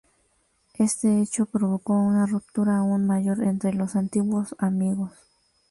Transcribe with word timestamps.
Este 0.79 1.21
hecho 1.21 1.45
provocó 1.45 1.93
una 1.93 2.25
ruptura 2.25 2.79
aún 2.79 3.05
mayor 3.05 3.43
entre 3.43 3.71
los 3.71 3.95
antiguos 3.95 4.55
amigos. 4.57 5.11